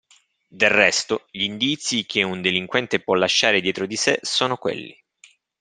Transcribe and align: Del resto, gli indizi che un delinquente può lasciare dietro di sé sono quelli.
Del 0.47 0.71
resto, 0.71 1.27
gli 1.29 1.43
indizi 1.43 2.07
che 2.07 2.23
un 2.23 2.41
delinquente 2.41 3.01
può 3.01 3.13
lasciare 3.13 3.61
dietro 3.61 3.85
di 3.85 3.95
sé 3.97 4.17
sono 4.23 4.57
quelli. 4.57 4.99